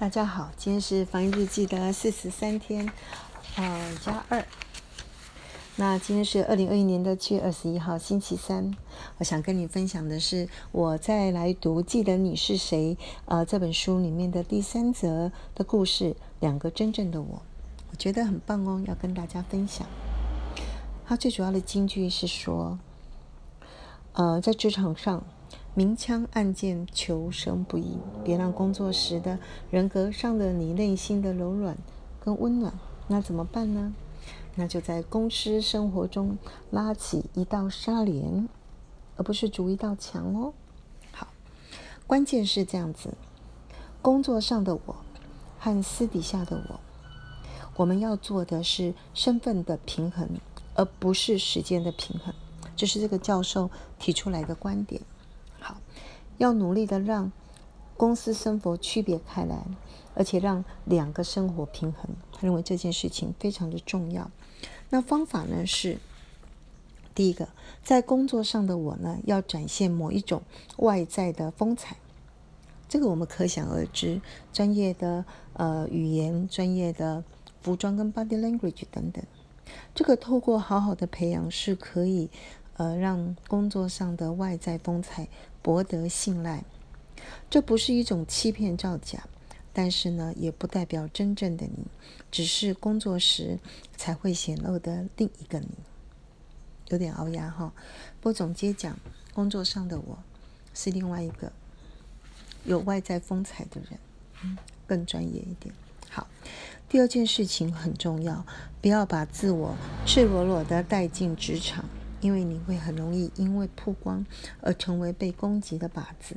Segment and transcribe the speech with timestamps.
[0.00, 2.90] 大家好，今天是防疫日记的四十三天，
[3.56, 4.42] 呃加二。
[5.76, 8.74] 那今天是二零二一年的七月二十一号，星期三。
[9.18, 17.42] 我想跟你分享的是我在来读《记得你是谁》呃这本书里面的第三则的故事，两个真正的我，
[17.90, 19.86] 我觉得很棒哦，要跟大家分享。
[21.04, 22.78] 它最主要的金句是说，
[24.14, 25.22] 呃，在职场上。
[25.80, 27.96] 明枪暗箭，求生不易。
[28.22, 29.38] 别让工作时的
[29.70, 31.74] 人格伤了你内心的柔软
[32.22, 32.78] 跟温暖。
[33.08, 33.94] 那怎么办呢？
[34.56, 36.36] 那就在公司生活中
[36.70, 38.46] 拉起一道纱帘，
[39.16, 40.52] 而不是筑一道墙哦。
[41.12, 41.28] 好，
[42.06, 43.14] 关键是这样子：
[44.02, 44.96] 工作上的我
[45.58, 46.80] 和私底下的我，
[47.76, 50.28] 我们要做的是身份的平衡，
[50.74, 52.34] 而不是时间的平衡。
[52.76, 55.00] 这是这个教授提出来的观点。
[56.40, 57.30] 要努力的让
[57.98, 59.62] 公司生活区别开来，
[60.14, 62.10] 而且让两个生活平衡。
[62.32, 64.30] 他认为这件事情非常的重要。
[64.88, 65.98] 那方法呢是，
[67.14, 67.50] 第一个，
[67.84, 70.40] 在工作上的我呢，要展现某一种
[70.78, 71.98] 外在的风采。
[72.88, 77.22] 这个我们可想而知，专业的呃语言、专业的
[77.60, 79.22] 服装跟 body language 等等，
[79.94, 82.30] 这个透过好好的培养是可以。
[82.80, 85.28] 呃，让工作上的外在风采
[85.60, 86.64] 博得信赖，
[87.50, 89.24] 这不是一种欺骗造假，
[89.74, 91.84] 但是呢，也不代表真正的你，
[92.30, 93.58] 只是工作时
[93.98, 95.68] 才会显露的另一个你。
[96.88, 97.70] 有点熬牙哈，
[98.18, 98.98] 不总结讲，
[99.34, 100.18] 工作上的我
[100.72, 101.52] 是另外一个
[102.64, 105.74] 有外在风采的人，更专业一点。
[106.08, 106.26] 好，
[106.88, 108.46] 第二件事情很重要，
[108.80, 111.84] 不要把自我赤裸裸的带进职场。
[112.20, 114.24] 因为你会很容易因为曝光
[114.60, 116.36] 而成为被攻击的靶子，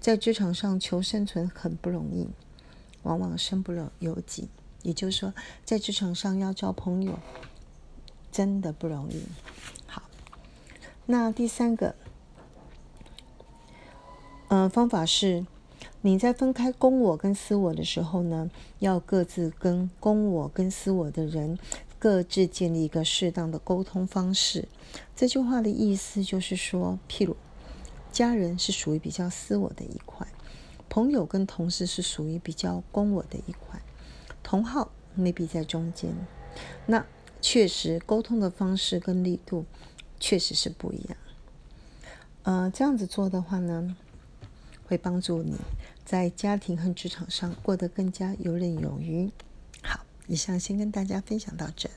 [0.00, 2.28] 在职场上求生存很不容易，
[3.02, 4.48] 往往身不由己。
[4.82, 7.18] 也就是说，在职场上要交朋友
[8.32, 9.22] 真的不容易。
[9.86, 10.02] 好，
[11.04, 11.94] 那第三个，
[14.48, 15.44] 呃，方法是
[16.00, 21.58] 你在分开公我跟私我的时候呢，要各自跟公我跟私我的人。
[22.00, 24.66] 各自建立一个适当的沟通方式。
[25.14, 27.36] 这句话的意思就是说，譬如
[28.10, 30.26] 家人是属于比较私我的一块，
[30.88, 33.80] 朋友跟同事是属于比较公我的一块，
[34.42, 36.10] 同号 maybe 在中间。
[36.86, 37.06] 那
[37.42, 39.66] 确实沟通的方式跟力度
[40.18, 41.16] 确实是不一样。
[42.44, 43.94] 呃，这样子做的话呢，
[44.86, 45.54] 会帮助你
[46.04, 49.30] 在家庭和职场上过得更加游刃有余。
[50.26, 51.88] 以上先跟大家分享到这。